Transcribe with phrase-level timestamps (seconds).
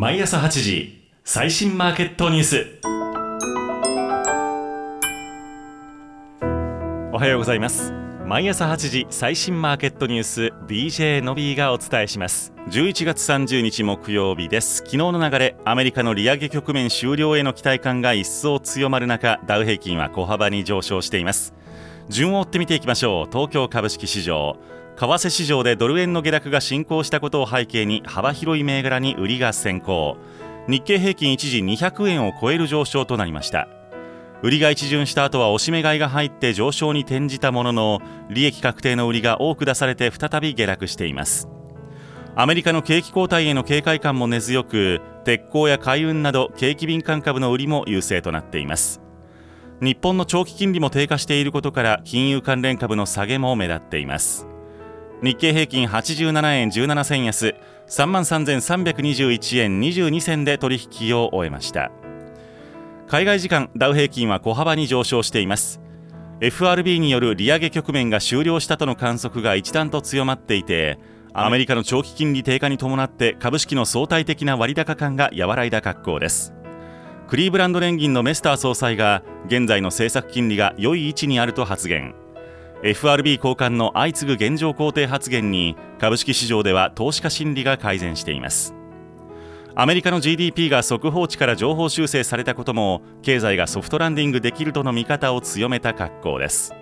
[0.00, 2.66] 毎朝8時最新マーケットニュース。
[7.12, 7.92] おはようございます。
[8.24, 12.54] 毎朝8時最新マーケットニュース DJ のびーがお伝えします。
[12.70, 14.78] 11月30日木曜日です。
[14.78, 21.52] 昨日の流れアメリカの利上げ局面終了への期待感が一層強まる中ダウ平均は小幅に上昇しています。
[22.10, 23.28] 順を追って見ていきましょう。
[23.32, 24.56] 東京株式市場。
[24.96, 30.16] 為替市場でドル円の下落が進行したことを背景に幅広い銘柄に売りが先行。
[30.66, 33.68] 日経平均一時200円を超える上昇となりました。
[34.42, 41.48] 売りが一巡した後は押し目買いが入って上昇に転じたものの利益確定の売りが多く出されて再び下落しています。
[42.34, 49.00] アメリカの景気後退への警戒感も根強く鉄鋼や海運など景気敏感株の売りも優勢となっています。
[49.80, 54.46] 日本の長期金利も低下していることから金融関連株の下げも目立っています。
[55.22, 57.54] 日経平均87円17銭安
[57.88, 61.90] 3万3321円22銭で取引を終えました。
[63.08, 65.80] 海外時間ダウ平均は小幅に上昇しています。
[66.40, 70.98] FRB による利上げ局面が終了したとの観測が一段と強まっていて
[71.32, 76.54] アメリカの長期金利低下に伴って株式の相対的な割高感が和らいだ格好です。
[77.30, 82.12] クリーブランド連銀のメスター総裁が現在の政策金利が良い位置にあると発言。
[82.82, 88.74] FRB 高官の相次ぐ現状肯定発言に株式市場では投資家心理が改善しています。
[89.76, 96.74] アメリカの GDP が速報値から情報修正されたことも経済がソフトランディングできるとの見方を強めた格好です。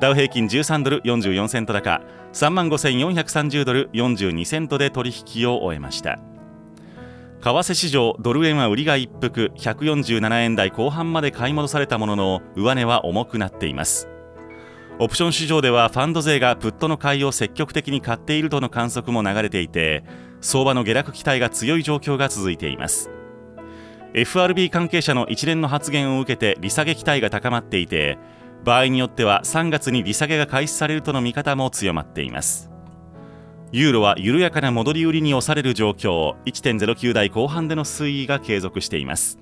[0.00, 2.00] ダウ平均13ドル44セント高
[2.32, 6.18] 3万5430ドル42セントで取引を終えました。
[7.40, 14.08] 為替市場ドル円は売りが一服147円台後半まで買い戻されたものの上値は重くなっています。
[14.98, 20.02] オプション市場ではファンド勢がプットの買いを積極的に買っているとの観測も流れていて
[20.40, 23.10] 相場の下落期待が強い状況が続いています。
[24.14, 28.18] FRB 関係者の一連の発言を受けて利下げ期待が高まっていて
[28.64, 32.67] 場合によっては3月に利下げが開始されるとの見方も強まっています。
[33.70, 36.36] ユーロは緩やかな戻り売りに押される状況。
[36.46, 39.38] 1.09台後半での推移が継続しています。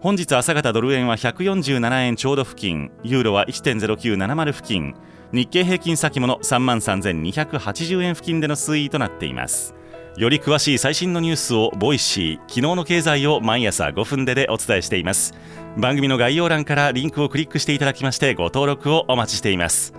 [0.00, 4.94] 本日朝方ドル円は147円ちょうど付近ユーロは1.0970付近
[5.32, 9.74] 日経平均先物3万3280円付近での推移となっています。
[10.16, 12.36] より詳しい最新のニュースを Voicy。
[12.40, 15.34] 昨日の経済を毎朝5分ででお伝えしています。
[15.78, 19.94] 番組の概要欄からリンクをクリックしていただきましてご登録をお待ちしています。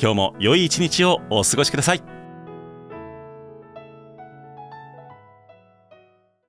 [0.00, 2.19] 今日も良い一日をお過ごしください。